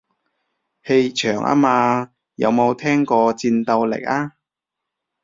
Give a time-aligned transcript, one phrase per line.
[0.83, 4.31] 氣場吖嘛，有冇聽過戰鬥力啊